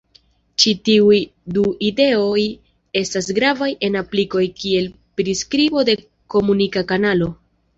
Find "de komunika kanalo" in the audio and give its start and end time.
5.91-7.31